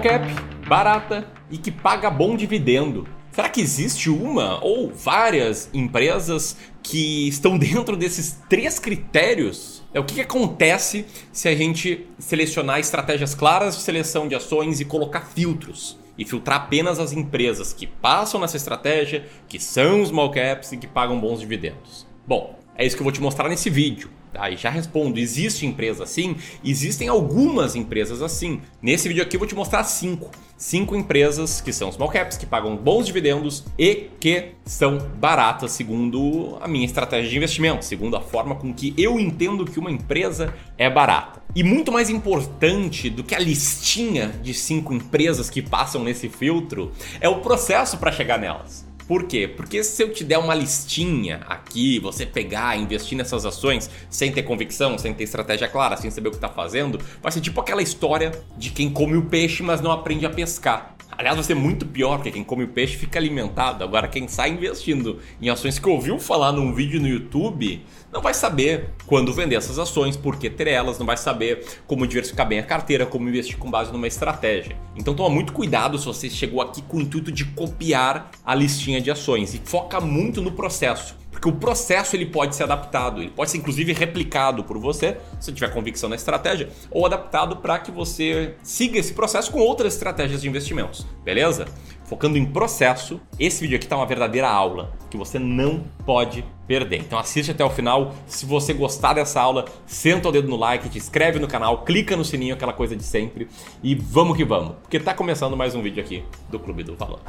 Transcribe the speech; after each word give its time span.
Small 0.00 0.02
cap, 0.02 0.26
barata 0.66 1.26
e 1.50 1.58
que 1.58 1.70
paga 1.70 2.08
bom 2.08 2.34
dividendo. 2.34 3.06
Será 3.30 3.50
que 3.50 3.60
existe 3.60 4.08
uma 4.08 4.62
ou 4.64 4.90
várias 4.90 5.68
empresas 5.74 6.56
que 6.82 7.28
estão 7.28 7.58
dentro 7.58 7.96
desses 7.98 8.38
três 8.48 8.78
critérios? 8.78 9.82
É 9.92 10.00
o 10.00 10.04
que, 10.04 10.14
que 10.14 10.20
acontece 10.22 11.04
se 11.30 11.48
a 11.48 11.54
gente 11.54 12.06
selecionar 12.18 12.80
estratégias 12.80 13.34
claras 13.34 13.76
de 13.76 13.82
seleção 13.82 14.26
de 14.26 14.34
ações 14.34 14.80
e 14.80 14.86
colocar 14.86 15.20
filtros? 15.20 15.98
E 16.16 16.24
filtrar 16.24 16.62
apenas 16.62 16.98
as 16.98 17.12
empresas 17.12 17.74
que 17.74 17.86
passam 17.86 18.40
nessa 18.40 18.56
estratégia, 18.56 19.26
que 19.48 19.60
são 19.60 20.04
small 20.06 20.30
caps 20.30 20.72
e 20.72 20.78
que 20.78 20.86
pagam 20.86 21.20
bons 21.20 21.40
dividendos. 21.40 22.06
Bom, 22.26 22.58
é 22.74 22.86
isso 22.86 22.96
que 22.96 23.02
eu 23.02 23.04
vou 23.04 23.12
te 23.12 23.20
mostrar 23.20 23.48
nesse 23.50 23.68
vídeo. 23.68 24.08
E 24.50 24.56
já 24.56 24.70
respondo, 24.70 25.18
existe 25.18 25.66
empresa 25.66 26.04
assim? 26.04 26.36
Existem 26.64 27.08
algumas 27.08 27.74
empresas 27.74 28.22
assim. 28.22 28.60
Nesse 28.80 29.08
vídeo 29.08 29.22
aqui 29.22 29.36
eu 29.36 29.40
vou 29.40 29.48
te 29.48 29.54
mostrar 29.54 29.84
cinco. 29.84 30.30
Cinco 30.56 30.94
empresas 30.94 31.60
que 31.60 31.72
são 31.72 31.90
small 31.90 32.10
caps, 32.10 32.36
que 32.36 32.44
pagam 32.44 32.76
bons 32.76 33.06
dividendos 33.06 33.64
e 33.78 34.10
que 34.20 34.52
são 34.64 34.98
baratas 34.98 35.72
segundo 35.72 36.58
a 36.60 36.68
minha 36.68 36.84
estratégia 36.84 37.30
de 37.30 37.36
investimento, 37.36 37.84
segundo 37.84 38.14
a 38.14 38.20
forma 38.20 38.54
com 38.54 38.72
que 38.72 38.94
eu 38.98 39.18
entendo 39.18 39.64
que 39.64 39.78
uma 39.78 39.90
empresa 39.90 40.54
é 40.76 40.88
barata. 40.90 41.42
E 41.54 41.64
muito 41.64 41.90
mais 41.90 42.10
importante 42.10 43.08
do 43.08 43.24
que 43.24 43.34
a 43.34 43.38
listinha 43.38 44.28
de 44.42 44.52
cinco 44.54 44.92
empresas 44.92 45.50
que 45.50 45.62
passam 45.62 46.04
nesse 46.04 46.28
filtro 46.28 46.92
é 47.20 47.28
o 47.28 47.40
processo 47.40 47.98
para 47.98 48.12
chegar 48.12 48.38
nelas. 48.38 48.89
Por 49.10 49.24
quê? 49.24 49.48
Porque 49.48 49.82
se 49.82 50.00
eu 50.04 50.12
te 50.12 50.22
der 50.22 50.38
uma 50.38 50.54
listinha 50.54 51.40
aqui, 51.48 51.98
você 51.98 52.24
pegar, 52.24 52.78
investir 52.78 53.18
nessas 53.18 53.44
ações 53.44 53.90
sem 54.08 54.30
ter 54.30 54.44
convicção, 54.44 54.96
sem 54.96 55.12
ter 55.12 55.24
estratégia 55.24 55.66
clara, 55.66 55.96
sem 55.96 56.12
saber 56.12 56.28
o 56.28 56.30
que 56.30 56.36
está 56.36 56.48
fazendo, 56.48 57.00
vai 57.20 57.32
ser 57.32 57.40
tipo 57.40 57.60
aquela 57.60 57.82
história 57.82 58.30
de 58.56 58.70
quem 58.70 58.88
come 58.88 59.16
o 59.16 59.22
peixe, 59.22 59.64
mas 59.64 59.80
não 59.80 59.90
aprende 59.90 60.26
a 60.26 60.30
pescar. 60.30 60.94
Aliás, 61.10 61.34
vai 61.34 61.44
ser 61.44 61.56
muito 61.56 61.84
pior, 61.84 62.18
porque 62.18 62.30
quem 62.30 62.44
come 62.44 62.62
o 62.62 62.68
peixe 62.68 62.96
fica 62.96 63.18
alimentado. 63.18 63.82
Agora, 63.82 64.06
quem 64.06 64.28
sai 64.28 64.50
investindo 64.50 65.18
em 65.42 65.50
ações 65.50 65.76
que 65.76 65.88
ouviu 65.88 66.16
falar 66.16 66.52
num 66.52 66.72
vídeo 66.72 67.00
no 67.00 67.08
YouTube, 67.08 67.84
não 68.12 68.20
vai 68.20 68.34
saber 68.34 68.90
quando 69.06 69.32
vender 69.32 69.56
essas 69.56 69.78
ações, 69.78 70.16
por 70.16 70.36
que 70.36 70.50
ter 70.50 70.66
elas, 70.66 70.98
não 70.98 71.06
vai 71.06 71.16
saber 71.16 71.64
como 71.86 72.06
diversificar 72.06 72.46
bem 72.46 72.58
a 72.58 72.62
carteira, 72.62 73.06
como 73.06 73.28
investir 73.28 73.56
com 73.56 73.70
base 73.70 73.92
numa 73.92 74.06
estratégia. 74.06 74.76
Então, 74.96 75.14
toma 75.14 75.30
muito 75.30 75.52
cuidado 75.52 75.98
se 75.98 76.06
você 76.06 76.28
chegou 76.28 76.60
aqui 76.60 76.82
com 76.82 76.96
o 76.96 77.00
intuito 77.00 77.30
de 77.30 77.44
copiar 77.44 78.30
a 78.44 78.54
listinha 78.54 79.00
de 79.00 79.10
ações 79.10 79.54
e 79.54 79.60
foca 79.64 80.00
muito 80.00 80.42
no 80.42 80.52
processo. 80.52 81.18
Porque 81.30 81.48
o 81.48 81.52
processo 81.52 82.16
ele 82.16 82.26
pode 82.26 82.54
ser 82.54 82.64
adaptado, 82.64 83.22
ele 83.22 83.30
pode 83.30 83.50
ser 83.50 83.58
inclusive 83.58 83.92
replicado 83.92 84.64
por 84.64 84.76
você, 84.78 85.16
se 85.38 85.52
tiver 85.52 85.72
convicção 85.72 86.08
na 86.08 86.16
estratégia, 86.16 86.68
ou 86.90 87.06
adaptado 87.06 87.56
para 87.56 87.78
que 87.78 87.90
você 87.90 88.54
siga 88.62 88.98
esse 88.98 89.14
processo 89.14 89.50
com 89.50 89.60
outras 89.60 89.94
estratégias 89.94 90.42
de 90.42 90.48
investimentos, 90.48 91.06
beleza? 91.24 91.66
Focando 92.10 92.36
em 92.36 92.44
processo, 92.44 93.20
esse 93.38 93.60
vídeo 93.60 93.76
aqui 93.76 93.84
está 93.84 93.96
uma 93.96 94.04
verdadeira 94.04 94.48
aula 94.48 94.90
que 95.08 95.16
você 95.16 95.38
não 95.38 95.84
pode 96.04 96.44
perder. 96.66 96.96
Então 96.96 97.16
assiste 97.16 97.52
até 97.52 97.64
o 97.64 97.70
final. 97.70 98.12
Se 98.26 98.44
você 98.44 98.74
gostar 98.74 99.12
dessa 99.12 99.40
aula, 99.40 99.64
senta 99.86 100.28
o 100.28 100.32
dedo 100.32 100.48
no 100.48 100.56
like, 100.56 100.88
te 100.88 100.98
inscreve 100.98 101.38
no 101.38 101.46
canal, 101.46 101.84
clica 101.84 102.16
no 102.16 102.24
sininho, 102.24 102.54
aquela 102.54 102.72
coisa 102.72 102.96
de 102.96 103.04
sempre 103.04 103.46
e 103.80 103.94
vamos 103.94 104.36
que 104.36 104.44
vamos, 104.44 104.74
porque 104.82 104.96
está 104.96 105.14
começando 105.14 105.56
mais 105.56 105.76
um 105.76 105.82
vídeo 105.82 106.02
aqui 106.02 106.24
do 106.48 106.58
Clube 106.58 106.82
do 106.82 106.96
Valor. 106.96 107.20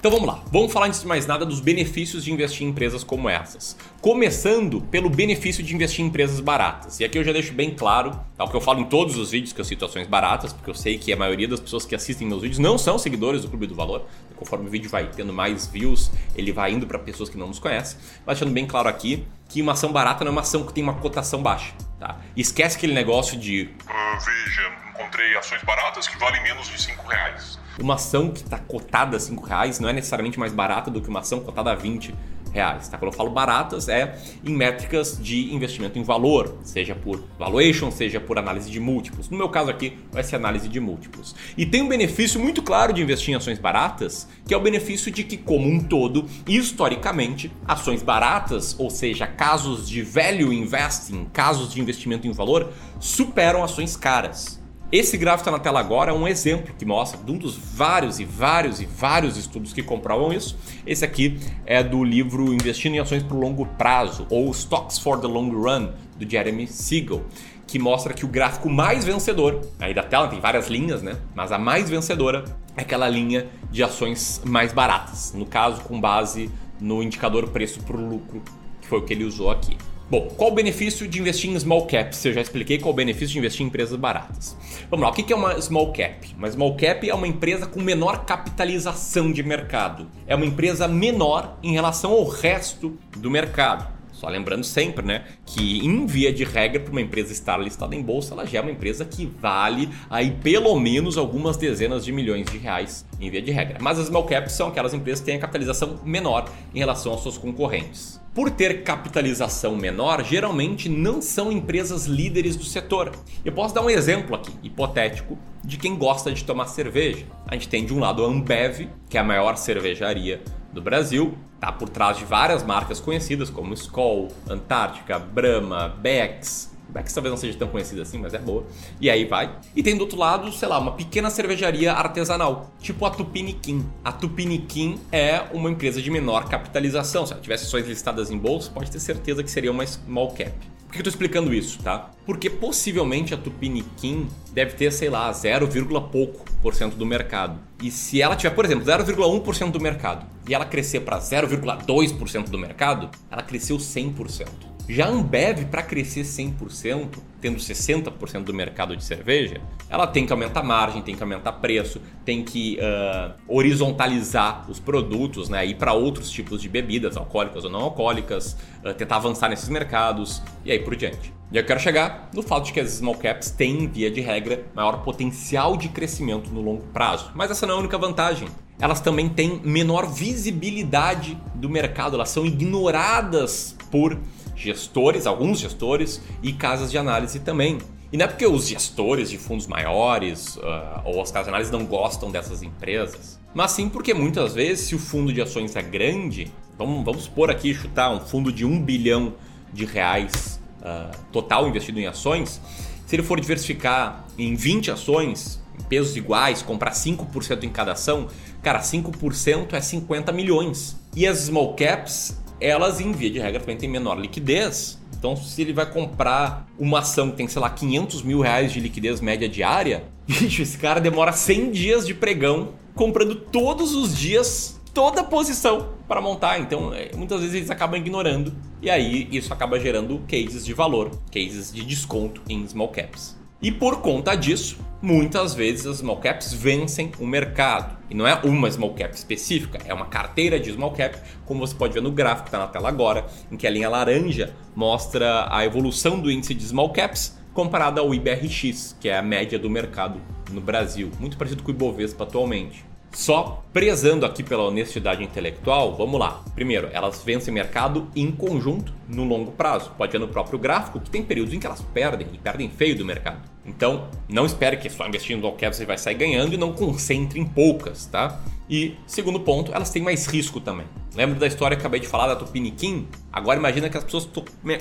Então 0.00 0.10
vamos 0.10 0.26
lá, 0.26 0.42
vamos 0.50 0.72
falar 0.72 0.86
antes 0.86 1.02
de 1.02 1.06
mais 1.06 1.26
nada 1.26 1.44
dos 1.44 1.60
benefícios 1.60 2.24
de 2.24 2.32
investir 2.32 2.66
em 2.66 2.70
empresas 2.70 3.04
como 3.04 3.28
essas. 3.28 3.76
Começando 4.00 4.80
pelo 4.80 5.10
benefício 5.10 5.62
de 5.62 5.74
investir 5.74 6.02
em 6.02 6.08
empresas 6.08 6.40
baratas. 6.40 7.00
E 7.00 7.04
aqui 7.04 7.18
eu 7.18 7.22
já 7.22 7.32
deixo 7.32 7.52
bem 7.52 7.74
claro, 7.74 8.18
tá, 8.34 8.44
o 8.44 8.48
que 8.48 8.56
eu 8.56 8.62
falo 8.62 8.80
em 8.80 8.86
todos 8.86 9.18
os 9.18 9.30
vídeos 9.30 9.52
que 9.52 9.60
eu 9.60 9.64
cito 9.64 9.84
ações 9.84 10.06
baratas, 10.06 10.54
porque 10.54 10.70
eu 10.70 10.74
sei 10.74 10.96
que 10.96 11.12
a 11.12 11.16
maioria 11.18 11.46
das 11.46 11.60
pessoas 11.60 11.84
que 11.84 11.94
assistem 11.94 12.26
meus 12.26 12.40
vídeos 12.40 12.58
não 12.58 12.78
são 12.78 12.98
seguidores 12.98 13.42
do 13.42 13.48
Clube 13.48 13.66
do 13.66 13.74
Valor. 13.74 14.06
Conforme 14.36 14.68
o 14.68 14.70
vídeo 14.70 14.88
vai 14.88 15.06
tendo 15.06 15.34
mais 15.34 15.66
views, 15.66 16.10
ele 16.34 16.50
vai 16.50 16.72
indo 16.72 16.86
para 16.86 16.98
pessoas 16.98 17.28
que 17.28 17.36
não 17.36 17.48
nos 17.48 17.58
conhecem. 17.58 17.98
Mas 18.24 18.38
deixando 18.38 18.54
bem 18.54 18.66
claro 18.66 18.88
aqui 18.88 19.26
que 19.50 19.60
uma 19.60 19.72
ação 19.72 19.92
barata 19.92 20.24
não 20.24 20.30
é 20.30 20.32
uma 20.32 20.40
ação 20.40 20.64
que 20.64 20.72
tem 20.72 20.82
uma 20.82 20.94
cotação 20.94 21.42
baixa. 21.42 21.74
Tá? 22.00 22.16
Esquece 22.34 22.78
aquele 22.78 22.94
negócio 22.94 23.38
de. 23.38 23.70
Uh, 23.84 24.24
veja, 24.24 24.72
encontrei 24.88 25.36
ações 25.36 25.62
baratas 25.62 26.08
que 26.08 26.18
valem 26.18 26.42
menos 26.42 26.66
de 26.66 26.80
5 26.80 27.06
reais 27.06 27.60
uma 27.78 27.94
ação 27.94 28.30
que 28.30 28.42
está 28.42 28.58
cotada 28.58 29.16
a 29.16 29.20
5 29.20 29.42
reais 29.44 29.80
não 29.80 29.88
é 29.88 29.92
necessariamente 29.92 30.38
mais 30.38 30.52
barata 30.52 30.90
do 30.90 31.00
que 31.00 31.08
uma 31.08 31.20
ação 31.20 31.40
cotada 31.40 31.72
a 31.72 31.74
20 31.74 32.14
reais. 32.52 32.88
Tá? 32.88 32.98
Quando 32.98 33.12
eu 33.12 33.16
falo 33.16 33.30
baratas, 33.30 33.88
é 33.88 34.18
em 34.44 34.54
métricas 34.54 35.18
de 35.20 35.54
investimento 35.54 35.98
em 35.98 36.02
valor, 36.02 36.58
seja 36.62 36.94
por 36.94 37.22
valuation, 37.38 37.90
seja 37.90 38.20
por 38.20 38.38
análise 38.38 38.70
de 38.70 38.80
múltiplos. 38.80 39.28
No 39.28 39.36
meu 39.36 39.48
caso 39.48 39.70
aqui, 39.70 39.98
vai 40.12 40.22
ser 40.22 40.36
análise 40.36 40.68
de 40.68 40.80
múltiplos. 40.80 41.34
E 41.56 41.64
tem 41.64 41.82
um 41.82 41.88
benefício 41.88 42.40
muito 42.40 42.62
claro 42.62 42.92
de 42.92 43.02
investir 43.02 43.32
em 43.32 43.36
ações 43.36 43.58
baratas, 43.58 44.28
que 44.46 44.54
é 44.54 44.56
o 44.56 44.60
benefício 44.60 45.10
de 45.10 45.24
que, 45.24 45.36
como 45.36 45.68
um 45.68 45.80
todo, 45.80 46.26
historicamente, 46.46 47.50
ações 47.66 48.02
baratas, 48.02 48.78
ou 48.78 48.90
seja, 48.90 49.26
casos 49.26 49.88
de 49.88 50.02
value 50.02 50.52
investing, 50.52 51.26
casos 51.32 51.72
de 51.72 51.80
investimento 51.80 52.26
em 52.26 52.32
valor, 52.32 52.72
superam 52.98 53.62
ações 53.62 53.96
caras. 53.96 54.59
Esse 54.92 55.16
gráfico 55.16 55.42
está 55.42 55.52
na 55.52 55.60
tela 55.60 55.78
agora, 55.78 56.10
é 56.10 56.14
um 56.14 56.26
exemplo 56.26 56.74
que 56.76 56.84
mostra 56.84 57.22
de 57.22 57.30
um 57.30 57.38
dos 57.38 57.56
vários 57.56 58.18
e 58.18 58.24
vários 58.24 58.80
e 58.80 58.86
vários 58.86 59.36
estudos 59.36 59.72
que 59.72 59.84
comprovam 59.84 60.32
isso. 60.32 60.58
Esse 60.84 61.04
aqui 61.04 61.38
é 61.64 61.80
do 61.80 62.02
livro 62.02 62.52
Investindo 62.52 62.96
em 62.96 62.98
Ações 62.98 63.22
para 63.22 63.36
o 63.36 63.40
Longo 63.40 63.64
Prazo, 63.66 64.26
ou 64.28 64.50
Stocks 64.50 64.98
for 64.98 65.20
the 65.20 65.28
Long 65.28 65.50
Run, 65.50 65.92
do 66.18 66.28
Jeremy 66.28 66.66
Siegel, 66.66 67.24
que 67.68 67.78
mostra 67.78 68.12
que 68.12 68.24
o 68.24 68.28
gráfico 68.28 68.68
mais 68.68 69.04
vencedor, 69.04 69.60
aí 69.78 69.94
da 69.94 70.02
tela 70.02 70.26
tem 70.26 70.40
várias 70.40 70.66
linhas, 70.66 71.02
né? 71.02 71.16
Mas 71.36 71.52
a 71.52 71.58
mais 71.58 71.88
vencedora 71.88 72.42
é 72.76 72.82
aquela 72.82 73.08
linha 73.08 73.46
de 73.70 73.84
ações 73.84 74.42
mais 74.44 74.72
baratas, 74.72 75.32
no 75.32 75.46
caso 75.46 75.82
com 75.82 76.00
base 76.00 76.50
no 76.80 77.00
indicador 77.00 77.48
preço 77.50 77.78
por 77.84 77.94
lucro, 77.94 78.42
que 78.80 78.88
foi 78.88 78.98
o 78.98 79.02
que 79.02 79.12
ele 79.12 79.22
usou 79.22 79.52
aqui. 79.52 79.78
Bom, 80.10 80.26
qual 80.36 80.50
o 80.50 80.54
benefício 80.54 81.06
de 81.06 81.20
investir 81.20 81.48
em 81.48 81.56
small 81.60 81.86
caps? 81.86 82.24
Eu 82.24 82.32
já 82.32 82.40
expliquei 82.40 82.78
qual 82.78 82.92
o 82.92 82.96
benefício 82.96 83.28
de 83.28 83.38
investir 83.38 83.62
em 83.62 83.68
empresas 83.68 83.96
baratas. 83.96 84.56
Vamos 84.90 85.04
lá, 85.04 85.10
o 85.12 85.14
que 85.14 85.32
é 85.32 85.36
uma 85.36 85.60
small 85.62 85.92
cap? 85.92 86.34
Uma 86.36 86.50
small 86.50 86.74
cap 86.74 87.08
é 87.08 87.14
uma 87.14 87.28
empresa 87.28 87.64
com 87.64 87.80
menor 87.80 88.24
capitalização 88.24 89.30
de 89.30 89.40
mercado. 89.44 90.08
É 90.26 90.34
uma 90.34 90.44
empresa 90.44 90.88
menor 90.88 91.56
em 91.62 91.74
relação 91.74 92.10
ao 92.10 92.26
resto 92.26 92.98
do 93.16 93.30
mercado. 93.30 93.99
Só 94.20 94.28
lembrando 94.28 94.64
sempre, 94.64 95.02
né, 95.02 95.24
que 95.46 95.78
em 95.78 96.04
via 96.04 96.30
de 96.30 96.44
regra, 96.44 96.78
para 96.78 96.92
uma 96.92 97.00
empresa 97.00 97.32
estar 97.32 97.56
listada 97.56 97.96
em 97.96 98.02
bolsa, 98.02 98.34
ela 98.34 98.44
já 98.44 98.58
é 98.58 98.60
uma 98.60 98.70
empresa 98.70 99.02
que 99.02 99.24
vale 99.24 99.88
aí 100.10 100.32
pelo 100.42 100.78
menos 100.78 101.16
algumas 101.16 101.56
dezenas 101.56 102.04
de 102.04 102.12
milhões 102.12 102.44
de 102.50 102.58
reais 102.58 103.06
em 103.18 103.30
via 103.30 103.40
de 103.40 103.50
regra. 103.50 103.78
Mas 103.80 103.98
as 103.98 104.08
small 104.08 104.24
caps 104.24 104.52
são 104.52 104.68
aquelas 104.68 104.92
empresas 104.92 105.20
que 105.20 105.26
têm 105.26 105.36
a 105.36 105.40
capitalização 105.40 105.98
menor 106.04 106.50
em 106.74 106.80
relação 106.80 107.12
aos 107.12 107.22
seus 107.22 107.38
concorrentes. 107.38 108.20
Por 108.34 108.50
ter 108.50 108.82
capitalização 108.82 109.74
menor, 109.74 110.22
geralmente 110.22 110.86
não 110.86 111.22
são 111.22 111.50
empresas 111.50 112.04
líderes 112.04 112.56
do 112.56 112.64
setor. 112.64 113.12
Eu 113.42 113.52
posso 113.52 113.74
dar 113.74 113.80
um 113.80 113.88
exemplo 113.88 114.36
aqui, 114.36 114.52
hipotético, 114.62 115.38
de 115.64 115.78
quem 115.78 115.96
gosta 115.96 116.30
de 116.30 116.44
tomar 116.44 116.66
cerveja. 116.66 117.24
A 117.46 117.54
gente 117.54 117.70
tem 117.70 117.86
de 117.86 117.94
um 117.94 117.98
lado 117.98 118.22
a 118.22 118.28
Ambev, 118.28 118.86
que 119.08 119.16
é 119.16 119.20
a 119.20 119.24
maior 119.24 119.56
cervejaria 119.56 120.42
do 120.72 120.82
Brasil, 120.82 121.34
tá 121.60 121.70
por 121.70 121.88
trás 121.88 122.16
de 122.16 122.24
várias 122.24 122.62
marcas 122.62 122.98
conhecidas 122.98 123.50
como 123.50 123.74
Skol, 123.74 124.28
Antártica, 124.48 125.18
Brahma, 125.18 125.88
Beck's, 125.88 126.70
Beck's 126.90 127.12
talvez 127.12 127.30
não 127.30 127.38
seja 127.38 127.56
tão 127.56 127.68
conhecida 127.68 128.02
assim, 128.02 128.18
mas 128.18 128.34
é 128.34 128.38
boa. 128.38 128.64
E 129.00 129.08
aí 129.08 129.24
vai. 129.24 129.54
E 129.74 129.82
tem 129.82 129.96
do 129.96 130.02
outro 130.02 130.18
lado, 130.18 130.52
sei 130.52 130.68
lá, 130.68 130.78
uma 130.78 130.92
pequena 130.92 131.30
cervejaria 131.30 131.92
artesanal, 131.92 132.70
tipo 132.80 133.04
a 133.06 133.10
Tupiniquim. 133.10 133.86
A 134.04 134.12
Tupiniquim 134.12 134.98
é 135.12 135.44
uma 135.52 135.70
empresa 135.70 136.02
de 136.02 136.10
menor 136.10 136.48
capitalização. 136.48 137.24
Se 137.26 137.32
ela 137.32 137.40
tivesse 137.40 137.64
ações 137.64 137.86
listadas 137.86 138.30
em 138.30 138.38
bolsa, 138.38 138.70
pode 138.70 138.90
ter 138.90 139.00
certeza 139.00 139.42
que 139.42 139.50
seria 139.50 139.70
uma 139.70 139.86
small 139.86 140.32
cap. 140.32 140.52
Por 140.90 140.94
que 140.94 140.98
eu 141.02 141.04
tô 141.04 141.10
explicando 141.10 141.54
isso, 141.54 141.80
tá? 141.84 142.10
Porque 142.26 142.50
possivelmente 142.50 143.32
a 143.32 143.36
Tupiniquim 143.36 144.26
deve 144.52 144.72
ter, 144.72 144.90
sei 144.90 145.08
lá, 145.08 145.32
0, 145.32 145.68
pouco 146.10 146.44
por 146.60 146.74
cento 146.74 146.96
do 146.96 147.06
mercado. 147.06 147.60
E 147.80 147.92
se 147.92 148.20
ela 148.20 148.34
tiver, 148.34 148.52
por 148.56 148.64
exemplo, 148.64 148.84
0,1% 148.84 149.70
do 149.70 149.78
mercado 149.78 150.26
e 150.48 150.52
ela 150.52 150.64
crescer 150.64 151.00
para 151.00 151.20
0,2% 151.20 152.48
do 152.48 152.58
mercado, 152.58 153.08
ela 153.30 153.40
cresceu 153.40 153.76
100%. 153.76 154.69
Já 154.88 155.06
a 155.06 155.08
Ambev, 155.08 155.66
para 155.66 155.82
crescer 155.82 156.22
100%, 156.22 157.18
tendo 157.40 157.58
60% 157.58 158.44
do 158.44 158.52
mercado 158.52 158.96
de 158.96 159.04
cerveja, 159.04 159.60
ela 159.88 160.06
tem 160.06 160.26
que 160.26 160.32
aumentar 160.32 160.62
margem, 160.62 161.00
tem 161.00 161.14
que 161.14 161.22
aumentar 161.22 161.52
preço, 161.52 162.00
tem 162.24 162.44
que 162.44 162.78
uh, 162.78 163.32
horizontalizar 163.48 164.68
os 164.68 164.78
produtos, 164.78 165.48
né, 165.48 165.64
ir 165.64 165.76
para 165.76 165.92
outros 165.92 166.30
tipos 166.30 166.60
de 166.60 166.68
bebidas, 166.68 167.16
alcoólicas 167.16 167.64
ou 167.64 167.70
não 167.70 167.80
alcoólicas, 167.80 168.56
uh, 168.84 168.92
tentar 168.94 169.16
avançar 169.16 169.48
nesses 169.48 169.68
mercados 169.68 170.42
e 170.64 170.72
aí 170.72 170.78
por 170.78 170.94
diante. 170.96 171.32
E 171.52 171.56
eu 171.56 171.64
quero 171.64 171.80
chegar 171.80 172.30
no 172.32 172.42
fato 172.42 172.66
de 172.66 172.72
que 172.72 172.78
as 172.78 172.90
small 172.90 173.16
caps 173.16 173.50
têm, 173.50 173.88
via 173.88 174.08
de 174.08 174.20
regra, 174.20 174.64
maior 174.72 175.02
potencial 175.02 175.76
de 175.76 175.88
crescimento 175.88 176.48
no 176.50 176.60
longo 176.60 176.84
prazo. 176.92 177.32
Mas 177.34 177.50
essa 177.50 177.66
não 177.66 177.74
é 177.74 177.76
a 177.76 177.80
única 177.80 177.98
vantagem. 177.98 178.48
elas 178.80 179.00
também 179.00 179.28
têm 179.28 179.60
menor 179.64 180.06
visibilidade 180.06 181.36
do 181.54 181.68
mercado, 181.68 182.14
elas 182.14 182.30
são 182.30 182.46
ignoradas 182.46 183.76
por 183.90 184.16
gestores, 184.60 185.26
alguns 185.26 185.58
gestores 185.58 186.20
e 186.42 186.52
casas 186.52 186.90
de 186.90 186.98
análise 186.98 187.40
também. 187.40 187.78
E 188.12 188.16
não 188.16 188.24
é 188.24 188.28
porque 188.28 188.46
os 188.46 188.66
gestores 188.66 189.30
de 189.30 189.38
fundos 189.38 189.66
maiores 189.66 190.56
uh, 190.56 191.02
ou 191.04 191.22
as 191.22 191.30
casas 191.30 191.46
de 191.46 191.50
análise 191.50 191.72
não 191.72 191.84
gostam 191.84 192.30
dessas 192.30 192.62
empresas, 192.62 193.38
mas 193.54 193.70
sim 193.70 193.88
porque 193.88 194.12
muitas 194.12 194.54
vezes, 194.54 194.88
se 194.88 194.94
o 194.94 194.98
fundo 194.98 195.32
de 195.32 195.40
ações 195.40 195.76
é 195.76 195.82
grande, 195.82 196.52
vamos, 196.76 197.04
vamos 197.04 197.22
supor 197.24 197.50
aqui, 197.50 197.72
chutar 197.72 198.10
um 198.10 198.20
fundo 198.20 198.52
de 198.52 198.64
1 198.64 198.82
bilhão 198.82 199.34
de 199.72 199.84
reais 199.84 200.60
uh, 200.80 201.16
total 201.30 201.68
investido 201.68 202.00
em 202.00 202.06
ações, 202.06 202.60
se 203.06 203.16
ele 203.16 203.22
for 203.22 203.40
diversificar 203.40 204.24
em 204.36 204.54
20 204.54 204.90
ações, 204.90 205.60
em 205.78 205.82
pesos 205.84 206.16
iguais, 206.16 206.62
comprar 206.62 206.92
5% 206.92 207.64
em 207.64 207.68
cada 207.68 207.92
ação, 207.92 208.28
cara, 208.62 208.80
5% 208.80 209.72
é 209.72 209.80
50 209.80 210.32
milhões. 210.32 210.96
E 211.14 211.26
as 211.26 211.38
small 211.38 211.74
caps, 211.74 212.36
elas, 212.60 213.00
em 213.00 213.12
via 213.12 213.30
de 213.30 213.38
regra, 213.38 213.60
também 213.60 213.76
têm 213.76 213.88
menor 213.88 214.18
liquidez. 214.18 214.98
Então, 215.18 215.36
se 215.36 215.60
ele 215.60 215.72
vai 215.72 215.90
comprar 215.90 216.66
uma 216.78 217.00
ação 217.00 217.30
que 217.30 217.36
tem, 217.36 217.48
sei 217.48 217.60
lá, 217.60 217.70
500 217.70 218.22
mil 218.22 218.40
reais 218.40 218.72
de 218.72 218.80
liquidez 218.80 219.20
média 219.20 219.48
diária, 219.48 220.04
bicho, 220.26 220.62
esse 220.62 220.78
cara 220.78 221.00
demora 221.00 221.32
100 221.32 221.70
dias 221.70 222.06
de 222.06 222.14
pregão 222.14 222.70
comprando 222.94 223.34
todos 223.34 223.94
os 223.94 224.16
dias 224.16 224.80
toda 224.92 225.20
a 225.20 225.24
posição 225.24 225.90
para 226.08 226.20
montar. 226.20 226.58
Então, 226.58 226.92
é, 226.92 227.10
muitas 227.16 227.40
vezes 227.40 227.56
eles 227.56 227.70
acabam 227.70 227.98
ignorando 227.98 228.52
e 228.82 228.90
aí 228.90 229.28
isso 229.30 229.52
acaba 229.52 229.78
gerando 229.78 230.20
cases 230.28 230.64
de 230.64 230.72
valor, 230.72 231.10
cases 231.32 231.72
de 231.72 231.84
desconto 231.84 232.40
em 232.48 232.66
small 232.66 232.88
caps. 232.88 233.38
E 233.62 233.70
por 233.70 234.00
conta 234.00 234.34
disso, 234.34 234.78
muitas 235.02 235.52
vezes 235.52 235.86
as 235.86 235.98
small 235.98 236.16
caps 236.16 236.50
vencem 236.50 237.12
o 237.18 237.26
mercado. 237.26 237.98
E 238.08 238.14
não 238.14 238.26
é 238.26 238.34
uma 238.42 238.70
small 238.70 238.94
cap 238.94 239.14
específica, 239.14 239.78
é 239.84 239.92
uma 239.92 240.06
carteira 240.06 240.58
de 240.58 240.72
small 240.72 240.92
cap, 240.92 241.18
como 241.44 241.60
você 241.60 241.74
pode 241.74 241.92
ver 241.92 242.00
no 242.00 242.10
gráfico 242.10 242.44
que 242.44 242.48
está 242.48 242.58
na 242.58 242.68
tela 242.68 242.88
agora, 242.88 243.26
em 243.52 243.58
que 243.58 243.66
a 243.66 243.70
linha 243.70 243.88
laranja 243.88 244.54
mostra 244.74 245.46
a 245.54 245.62
evolução 245.62 246.18
do 246.18 246.30
índice 246.30 246.54
de 246.54 246.64
small 246.64 246.90
caps 246.90 247.38
comparada 247.52 248.00
ao 248.00 248.14
IBRX, 248.14 248.96
que 248.98 249.10
é 249.10 249.18
a 249.18 249.22
média 249.22 249.58
do 249.58 249.68
mercado 249.68 250.20
no 250.50 250.60
Brasil, 250.62 251.10
muito 251.20 251.36
parecido 251.36 251.62
com 251.62 251.70
o 251.70 251.74
Ibovespa 251.74 252.24
atualmente. 252.24 252.89
Só 253.12 253.62
prezando 253.72 254.24
aqui 254.24 254.42
pela 254.42 254.64
honestidade 254.64 255.22
intelectual, 255.22 255.96
vamos 255.96 256.18
lá. 256.18 256.42
Primeiro, 256.54 256.88
elas 256.92 257.22
vencem 257.24 257.52
mercado 257.52 258.08
em 258.14 258.30
conjunto 258.30 258.92
no 259.08 259.24
longo 259.24 259.52
prazo. 259.52 259.90
Pode 259.98 260.12
ver 260.12 260.18
no 260.18 260.28
próprio 260.28 260.58
gráfico 260.58 261.00
que 261.00 261.10
tem 261.10 261.22
períodos 261.22 261.52
em 261.52 261.58
que 261.58 261.66
elas 261.66 261.82
perdem 261.92 262.28
e 262.32 262.38
perdem 262.38 262.70
feio 262.70 262.96
do 262.96 263.04
mercado. 263.04 263.40
Então, 263.66 264.08
não 264.28 264.46
espere 264.46 264.76
que 264.76 264.88
só 264.88 265.06
investindo 265.06 265.42
no 265.42 265.52
cap 265.52 265.74
você 265.74 265.84
vai 265.84 265.98
sair 265.98 266.14
ganhando 266.14 266.54
e 266.54 266.56
não 266.56 266.72
concentre 266.72 267.38
em 267.38 267.44
poucas, 267.44 268.06
tá? 268.06 268.40
E 268.68 268.94
segundo 269.06 269.40
ponto, 269.40 269.72
elas 269.74 269.90
têm 269.90 270.02
mais 270.02 270.26
risco 270.26 270.60
também. 270.60 270.86
Lembra 271.14 271.40
da 271.40 271.46
história 271.46 271.76
que 271.76 271.80
acabei 271.82 271.98
de 271.98 272.06
falar 272.06 272.28
da 272.28 272.36
Tupiniquim? 272.36 273.08
Agora 273.32 273.58
imagina 273.58 273.90
que 273.90 273.98
as 273.98 274.04
pessoas 274.04 274.28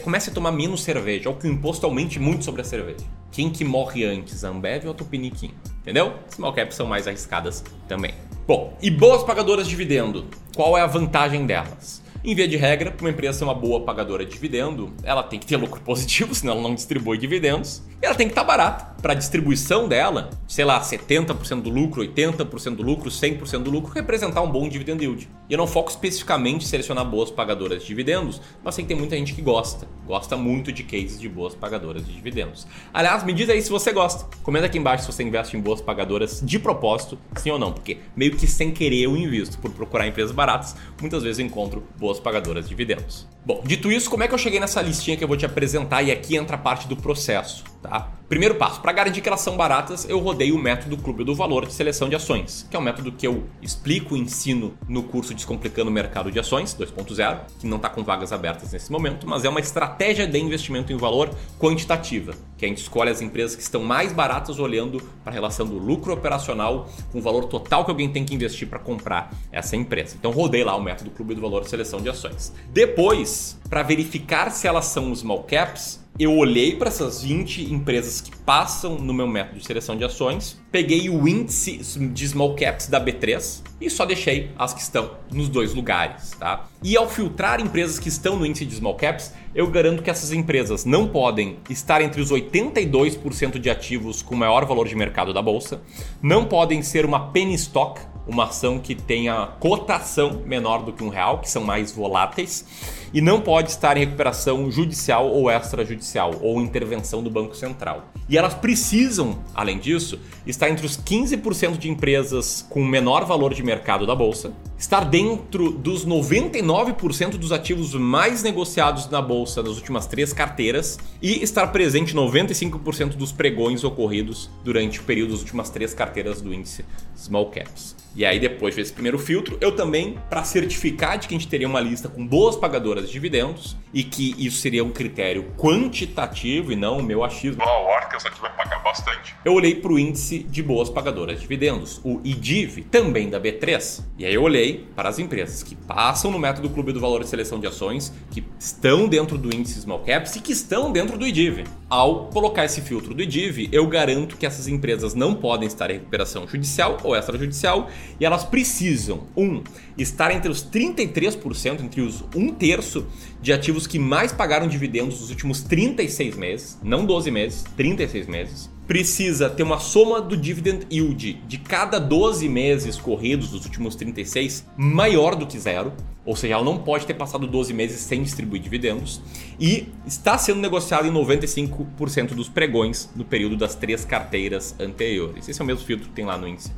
comecem 0.04 0.31
a 0.31 0.34
tomar 0.34 0.52
menos 0.52 0.84
cerveja, 0.84 1.28
ou 1.28 1.36
que 1.36 1.48
o 1.48 1.52
imposto 1.52 1.86
aumente 1.88 2.20
muito 2.20 2.46
sobre 2.46 2.62
a 2.62 2.64
cerveja. 2.64 3.04
Quem 3.31 3.50
que 3.50 3.66
morre 3.66 4.06
antes, 4.06 4.44
a 4.44 4.50
Ambev 4.50 4.86
ou 4.86 4.92
a 4.92 4.94
Tupiniquim? 4.94 5.52
Entendeu? 5.81 6.14
Small 6.30 6.54
caps 6.54 6.76
são 6.76 6.86
mais 6.86 7.08
arriscadas 7.08 7.64
também. 7.88 8.14
Bom, 8.46 8.78
e 8.81 8.92
boas 8.92 9.24
pagadoras 9.24 9.66
de 9.66 9.72
dividendo, 9.72 10.26
qual 10.56 10.78
é 10.78 10.81
a 10.81 10.88
vantagem 10.88 11.46
delas? 11.46 12.04
Em 12.21 12.36
via 12.36 12.48
de 12.48 12.57
regra, 12.57 12.92
para 12.92 13.06
uma 13.06 13.12
empresa 13.12 13.39
ser 13.39 13.44
uma 13.45 13.54
boa 13.54 13.81
pagadora 13.81 14.25
de 14.25 14.31
dividendo, 14.31 14.94
ela 15.04 15.24
tem 15.24 15.39
que 15.39 15.45
ter 15.45 15.56
lucro 15.56 15.80
positivo, 15.81 16.33
senão 16.36 16.54
ela 16.54 16.62
não 16.62 16.75
distribui 16.75 17.18
dividendos. 17.18 17.81
E 18.01 18.06
ela 18.06 18.16
tem 18.16 18.27
que 18.27 18.31
estar 18.31 18.42
tá 18.42 18.48
barata. 18.48 18.89
Para 19.01 19.13
a 19.13 19.16
distribuição 19.16 19.88
dela, 19.88 20.30
sei 20.48 20.66
lá, 20.66 20.80
70% 20.81 21.62
do 21.62 21.69
lucro, 21.69 22.01
80% 22.01 22.75
do 22.75 22.83
lucro, 22.83 23.10
100% 23.10 23.63
do 23.63 23.71
lucro, 23.71 23.94
representar 23.94 24.42
um 24.42 24.50
bom 24.50 24.68
dividend 24.68 25.01
yield. 25.01 25.30
E 25.50 25.54
eu 25.54 25.57
não 25.57 25.68
foco 25.68 25.89
especificamente 25.89 26.63
em 26.63 26.68
selecionar 26.68 27.06
boas 27.06 27.31
pagadoras 27.31 27.81
de 27.81 27.88
dividendos, 27.88 28.42
mas 28.63 28.75
sei 28.75 28.83
que 28.83 28.89
tem 28.89 28.98
muita 28.98 29.18
gente 29.18 29.33
que 29.33 29.42
gosta. 29.42 29.88
Gosta 30.06 30.38
muito 30.38 30.71
de 30.71 30.83
cases 30.83 31.19
de 31.19 31.27
boas 31.27 31.56
pagadoras 31.56 32.06
de 32.06 32.13
dividendos. 32.13 32.68
Aliás, 32.94 33.24
me 33.24 33.33
diz 33.33 33.50
aí 33.50 33.62
se 33.62 33.69
você 33.69 33.92
gosta. 33.92 34.25
Comenta 34.44 34.66
aqui 34.66 34.77
embaixo 34.77 35.06
se 35.06 35.12
você 35.12 35.24
investe 35.24 35.56
em 35.57 35.62
boas 35.62 35.81
pagadoras 35.81 36.42
de 36.44 36.60
propósito, 36.60 37.18
sim 37.36 37.51
ou 37.51 37.60
não. 37.60 37.74
Porque 37.74 37.98
meio 38.16 38.36
que 38.36 38.48
sem 38.48 38.71
querer 38.71 39.04
eu 39.04 39.16
invisto. 39.16 39.57
Por 39.60 39.71
procurar 39.71 40.07
empresas 40.07 40.31
baratas, 40.31 40.75
muitas 41.01 41.24
vezes 41.24 41.39
eu 41.39 41.45
encontro 41.45 41.83
boas 41.98 42.09
boas 42.10 42.20
pagadoras 42.20 42.64
de 42.64 42.70
dividendos. 42.70 43.28
Bom, 43.46 43.62
dito 43.64 43.92
isso, 43.92 44.10
como 44.10 44.24
é 44.24 44.28
que 44.28 44.34
eu 44.34 44.38
cheguei 44.38 44.60
nessa 44.60 44.82
listinha 44.82 45.16
que 45.16 45.24
eu 45.24 45.28
vou 45.28 45.38
te 45.38 45.46
apresentar 45.46 46.02
e 46.02 46.12
aqui 46.12 46.36
entra 46.36 46.56
a 46.56 46.60
parte 46.60 46.88
do 46.88 46.96
processo, 46.96 47.64
tá? 47.81 48.12
Primeiro 48.30 48.56
passo, 48.56 48.80
para 48.80 48.92
garantir 48.92 49.22
que 49.22 49.28
elas 49.28 49.42
são 49.42 49.58
baratas, 49.58 50.08
eu 50.08 50.20
rodei 50.20 50.52
o 50.52 50.58
método 50.58 50.96
Clube 50.98 51.24
do 51.24 51.34
Valor 51.34 51.66
de 51.66 51.74
seleção 51.74 52.08
de 52.08 52.16
ações, 52.16 52.68
que 52.70 52.76
é 52.76 52.80
um 52.80 52.81
método 52.84 53.12
que 53.12 53.26
eu 53.26 53.46
explico 53.60 54.16
e 54.16 54.20
ensino 54.20 54.78
no 54.88 55.02
curso 55.02 55.34
Descomplicando 55.34 55.90
o 55.90 55.94
Mercado 55.94 56.31
de 56.31 56.40
Ações 56.40 56.76
2.0, 56.76 57.40
que 57.60 57.66
não 57.66 57.78
está 57.78 57.90
com 57.90 58.04
vagas 58.04 58.31
abertas 58.31 58.72
nesse 58.72 58.92
momento, 58.92 59.28
mas 59.28 59.46
é 59.46 59.50
uma 59.50 59.60
estratégia 59.60 60.28
de 60.28 60.38
investimento 60.38 60.94
em 60.94 60.98
valor 60.98 61.31
quantitativa, 61.58 62.36
que 62.56 62.66
a 62.66 62.68
gente 62.68 62.81
escolhe 62.81 63.10
as 63.10 63.20
empresas 63.20 63.56
que 63.56 63.64
estão 63.64 63.84
mais 63.84 64.14
baratas 64.14 64.60
olhando 64.60 65.02
para 65.24 65.31
a 65.31 65.34
relação 65.34 65.66
do 65.66 65.80
lucro 65.80 66.14
operacional 66.14 66.88
com 67.12 67.18
o 67.18 67.22
valor 67.22 67.46
total 67.46 67.84
que 67.84 67.90
alguém 67.90 68.10
tem 68.10 68.24
que 68.24 68.36
investir 68.36 68.68
para 68.68 68.78
comprar 68.78 69.34
essa 69.52 69.76
empresa. 69.76 70.16
Então 70.20 70.30
rodei 70.30 70.64
lá 70.64 70.76
o 70.76 70.84
método 70.84 71.10
Clube 71.10 71.34
do 71.34 71.42
Valor 71.42 71.64
de 71.64 71.70
seleção 71.70 72.00
de 72.00 72.10
ações. 72.10 72.54
Depois, 72.72 73.60
para 73.68 73.81
verificar 73.81 74.52
se 74.52 74.68
elas 74.68 74.86
são 74.86 75.16
small 75.16 75.44
caps, 75.44 76.00
eu 76.19 76.36
olhei 76.36 76.75
para 76.75 76.89
essas 76.89 77.24
20 77.24 77.74
empresas 77.74 78.19
que 78.19 78.36
passam 78.36 79.00
no 79.00 79.13
meu 79.13 79.25
método 79.25 79.57
de 79.57 79.66
seleção 79.66 79.95
de 79.95 80.04
ações, 80.04 80.60
peguei 80.69 81.10
o 81.10 81.25
índice 81.25 81.77
de 81.77 82.27
small 82.27 82.56
caps 82.56 82.88
da 82.88 83.00
B3 83.00 83.62
e 83.80 83.89
só 83.89 84.06
deixei 84.06 84.51
as 84.60 84.74
que 84.74 84.81
estão 84.81 85.12
nos 85.31 85.48
dois 85.48 85.74
lugares, 85.74 86.31
tá? 86.31 86.68
E 86.83 86.98
ao 86.98 87.10
filtrar 87.10 87.62
empresas 87.62 87.98
que 87.98 88.10
estão 88.10 88.36
no 88.36 88.45
índice 88.45 88.66
de 88.66 88.75
small 88.75 88.95
caps, 88.95 89.33
eu 89.56 89.68
garanto 89.68 90.04
que 90.04 90.10
essas 90.10 90.33
empresas 90.33 90.83
não 90.83 91.07
podem 91.07 91.57
estar 91.69 92.01
entre 92.01 92.21
os 92.21 92.33
82% 92.33 93.57
de 93.57 93.69
ativos 93.69 94.21
com 94.21 94.36
maior 94.36 94.66
valor 94.66 94.89
de 94.89 94.95
mercado 94.98 95.33
da 95.33 95.42
bolsa, 95.42 95.81
não 96.21 96.44
podem 96.44 96.81
ser 96.81 97.06
uma 97.06 97.31
penny 97.31 97.54
stock, 97.54 98.01
uma 98.30 98.46
ação 98.46 98.80
que 98.80 98.94
tenha 98.94 99.48
cotação 99.60 100.44
menor 100.46 100.84
do 100.84 100.94
que 100.94 101.04
um 101.04 101.10
real, 101.10 101.40
que 101.40 101.50
são 101.50 101.64
mais 101.64 101.92
voláteis, 101.92 102.64
e 103.12 103.22
não 103.22 103.42
pode 103.42 103.72
estar 103.72 103.98
em 103.98 104.02
recuperação 104.02 104.70
judicial 104.70 105.28
ou 105.28 105.50
extrajudicial, 105.50 106.36
ou 106.42 106.62
intervenção 106.62 107.24
do 107.24 107.30
Banco 107.30 107.56
Central. 107.56 108.06
E 108.30 108.38
elas 108.38 108.54
precisam, 108.54 109.40
além 109.56 109.80
disso, 109.80 110.19
estar 110.45 110.69
entre 110.69 110.86
os 110.86 110.95
15% 110.95 111.78
de 111.78 111.90
empresas 111.90 112.66
com 112.69 112.86
menor 112.86 113.26
valor 113.26 113.54
de 113.54 113.64
mercado 113.64 114.06
da 114.06 114.14
bolsa, 114.14 114.54
estar 114.80 115.02
dentro 115.02 115.71
dos 115.71 116.07
99% 116.07 117.31
dos 117.31 117.52
ativos 117.52 117.94
mais 117.94 118.42
negociados 118.42 119.09
na 119.09 119.21
bolsa 119.21 119.62
nas 119.62 119.76
últimas 119.76 120.07
três 120.07 120.31
carteiras 120.31 120.98
e 121.21 121.44
estar 121.44 121.68
presente 121.68 122.16
95% 122.16 123.18
dos 123.18 123.33
pregões 123.33 123.83
ocorridos 123.83 124.50
durante 124.64 125.02
o 125.02 125.04
período 125.04 125.31
das 125.31 125.42
últimas 125.42 125.69
três 125.69 125.94
carteiras 125.94 126.42
do 126.42 126.54
índice 126.54 126.86
Small 127.16 127.52
Caps. 127.52 127.95
E 128.16 128.26
aí, 128.26 128.40
depois 128.40 128.76
desse 128.76 128.92
primeiro 128.92 129.19
filtro, 129.19 129.57
eu 129.62 129.76
também, 129.76 130.18
para 130.30 130.44
certificar 130.44 131.18
de 131.19 131.28
que 131.28 131.36
a 131.36 131.38
gente 131.38 131.50
teria 131.50 131.68
uma 131.68 131.80
lista 131.80 132.07
com 132.07 132.26
boas 132.26 132.56
pagadoras 132.56 133.06
de 133.06 133.12
dividendos 133.12 133.78
e 133.94 134.04
que 134.04 134.33
isso 134.38 134.57
seria 134.57 134.83
um 134.83 134.92
critério 134.92 135.52
quantitativo 135.57 136.71
e 136.71 136.76
não 136.76 136.98
o 136.98 137.04
meu 137.04 137.24
achismo. 137.24 137.62
O 137.62 137.90
Arca, 137.92 138.18
essa 138.18 138.30
aqui 138.30 138.40
vai 138.42 138.56
pagar 138.56 138.69
bastante. 138.83 139.36
Eu 139.44 139.54
olhei 139.54 139.76
para 139.76 139.92
o 139.92 140.00
índice 140.00 140.40
de 140.40 140.62
boas 140.62 140.90
pagadoras 140.90 141.36
de 141.36 141.42
dividendos, 141.42 142.00
o 142.04 142.21
IDIV, 142.24 142.83
também 142.83 143.30
da 143.30 143.40
B3. 143.40 144.04
E 144.18 144.26
aí 144.26 144.33
eu 144.33 144.44
olhei 144.44 144.88
para 144.95 145.09
as 145.09 145.18
empresas 145.18 145.64
que 145.64 145.76
passam 145.76 146.31
no 146.31 146.38
método 146.38 146.69
Clube 146.69 146.92
do 146.92 147.00
Valor 147.00 147.24
de 147.24 147.30
Seleção 147.30 147.59
de 147.59 147.66
Ações, 147.66 148.14
que 148.30 148.44
estão 148.59 149.07
dentro 149.07 149.38
do 149.38 149.54
índice 149.54 149.81
Small 149.81 150.00
Caps 150.00 150.36
e 150.36 150.42
que 150.42 150.52
estão 150.52 150.92
dentro 150.92 151.18
do 151.18 151.26
IDIV. 151.26 151.64
Ao 151.90 152.26
colocar 152.28 152.66
esse 152.66 152.81
filtro 152.81 153.14
do 153.16 153.24
IDIV, 153.24 153.69
eu 153.71 153.88
garanto 153.88 154.38
que 154.38 154.45
essas 154.45 154.68
empresas 154.68 155.16
não 155.16 155.33
podem 155.33 155.68
estar 155.68 155.90
em 155.90 155.94
recuperação 155.94 156.48
judicial 156.48 156.98
ou 157.04 157.16
extrajudicial 157.16 157.90
e 158.19 158.26
elas 158.26 158.44
precisam, 158.44 159.24
um, 159.36 159.64
estar 159.98 160.31
entre 160.31 160.52
os 160.52 160.64
33%, 160.64 161.81
entre 161.81 162.02
os 162.02 162.24
um 162.36 162.54
terço 162.54 163.07
de 163.42 163.52
ativos 163.54 163.88
que 163.88 163.98
mais 163.98 164.31
pagaram 164.31 164.68
dividendos 164.68 165.19
nos 165.19 165.30
últimos 165.30 165.62
36 165.62 166.36
meses, 166.36 166.80
não 166.83 167.06
12 167.06 167.31
meses, 167.31 167.64
36 167.76 168.28
meses. 168.28 168.69
Precisa 168.90 169.52
ter 169.52 169.62
uma 169.62 169.78
soma 169.78 170.19
do 170.19 170.36
dividend 170.36 170.88
yield 170.92 171.34
de 171.48 171.60
cada 171.60 172.00
12 172.00 172.50
meses 172.50 172.98
corridos 172.98 173.52
dos 173.52 173.64
últimos 173.64 173.96
36 173.96 174.66
maior 174.76 175.36
do 175.36 175.46
que 175.46 175.60
zero, 175.60 175.94
ou 176.26 176.36
seja, 176.36 176.56
ela 176.56 176.64
não 176.64 176.80
pode 176.80 177.06
ter 177.06 177.14
passado 177.14 177.46
12 177.46 177.72
meses 177.72 178.00
sem 178.02 178.24
distribuir 178.24 178.60
dividendos, 178.60 179.22
e 179.60 179.90
está 180.08 180.40
sendo 180.40 180.60
negociado 180.60 181.08
em 181.08 181.12
95% 181.12 182.30
dos 182.30 182.50
pregões 182.50 183.12
no 183.16 183.24
período 183.24 183.56
das 183.56 183.76
três 183.76 184.04
carteiras 184.04 184.76
anteriores. 184.80 185.48
Esse 185.48 185.62
é 185.62 185.64
o 185.64 185.68
mesmo 185.68 185.86
filtro 185.86 186.10
que 186.10 186.16
tem 186.16 186.26
lá 186.26 186.36
no 186.36 186.48
índice 186.48 186.72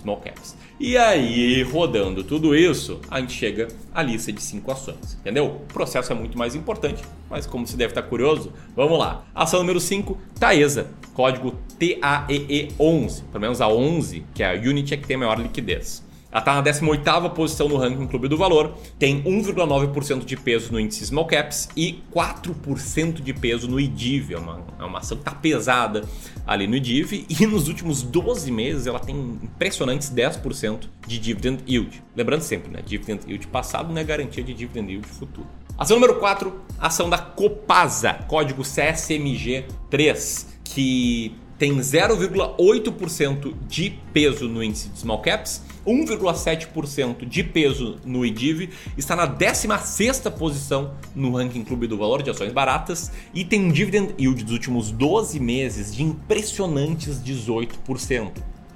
small 0.00 0.18
caps. 0.18 0.56
E 0.78 0.96
aí, 0.96 1.62
rodando 1.62 2.24
tudo 2.24 2.56
isso, 2.56 3.00
a 3.10 3.20
gente 3.20 3.32
chega 3.32 3.68
à 3.94 4.02
lista 4.02 4.32
de 4.32 4.40
cinco 4.42 4.72
ações, 4.72 5.16
entendeu? 5.20 5.46
O 5.46 5.72
processo 5.72 6.12
é 6.12 6.14
muito 6.14 6.38
mais 6.38 6.54
importante, 6.54 7.02
mas 7.28 7.46
como 7.46 7.66
você 7.66 7.76
deve 7.76 7.90
estar 7.90 8.02
curioso, 8.02 8.52
vamos 8.74 8.98
lá. 8.98 9.24
Ação 9.34 9.60
número 9.60 9.78
5, 9.78 10.16
Taesa, 10.38 10.90
código 11.12 11.54
TAEE11, 11.78 13.22
pelo 13.30 13.40
menos 13.40 13.60
a 13.60 13.68
11, 13.68 14.24
que 14.34 14.42
é 14.42 14.50
a 14.50 14.54
Unity 14.54 14.94
é 14.94 14.96
que 14.96 15.06
tem 15.06 15.16
a 15.16 15.18
maior 15.18 15.38
liquidez. 15.38 16.02
Ela 16.32 16.40
está 16.40 16.54
na 16.54 16.62
18ª 16.62 17.30
posição 17.30 17.68
no 17.68 17.76
ranking 17.76 18.06
Clube 18.06 18.28
do 18.28 18.36
Valor, 18.36 18.74
tem 18.98 19.22
1,9% 19.24 20.24
de 20.24 20.36
peso 20.36 20.72
no 20.72 20.78
índice 20.78 21.04
Small 21.06 21.26
Caps 21.26 21.68
e 21.76 22.02
4% 22.14 23.20
de 23.20 23.34
peso 23.34 23.68
no 23.68 23.80
IDIV. 23.80 24.34
É 24.34 24.38
uma, 24.38 24.60
é 24.78 24.84
uma 24.84 24.98
ação 25.00 25.16
que 25.16 25.22
está 25.22 25.32
pesada 25.32 26.04
ali 26.46 26.68
no 26.68 26.76
IDIV 26.76 27.26
e 27.28 27.46
nos 27.46 27.66
últimos 27.66 28.02
12 28.02 28.50
meses 28.52 28.86
ela 28.86 29.00
tem 29.00 29.16
impressionantes 29.42 30.08
10% 30.10 30.82
de 31.06 31.18
dividend 31.18 31.64
yield. 31.66 32.00
Lembrando 32.14 32.42
sempre, 32.42 32.70
né? 32.70 32.80
Dividend 32.84 33.22
yield 33.26 33.48
passado 33.48 33.92
não 33.92 34.00
é 34.00 34.04
garantia 34.04 34.44
de 34.44 34.54
dividend 34.54 34.88
yield 34.88 35.08
futuro. 35.08 35.48
Ação 35.76 35.98
número 35.98 36.20
4, 36.20 36.52
ação 36.78 37.08
da 37.08 37.18
Copasa, 37.18 38.12
código 38.28 38.62
CSMG3, 38.62 40.46
que 40.62 41.34
tem 41.58 41.76
0,8% 41.76 43.54
de 43.66 43.98
peso 44.12 44.48
no 44.48 44.62
índice 44.62 44.90
de 44.90 44.98
small 44.98 45.20
caps, 45.20 45.62
1,7% 45.86 47.26
de 47.26 47.42
peso 47.42 47.98
no 48.04 48.24
IDIV, 48.24 48.70
está 48.96 49.16
na 49.16 49.26
16ª 49.26 50.30
posição 50.30 50.94
no 51.14 51.36
ranking 51.36 51.64
Clube 51.64 51.86
do 51.86 51.96
Valor 51.96 52.22
de 52.22 52.30
Ações 52.30 52.52
Baratas 52.52 53.10
e 53.34 53.44
tem 53.44 53.64
um 53.64 53.72
dividend 53.72 54.14
yield 54.18 54.44
dos 54.44 54.52
últimos 54.52 54.90
12 54.90 55.38
meses 55.40 55.94
de 55.94 56.02
impressionantes 56.02 57.20
18% 57.22 58.30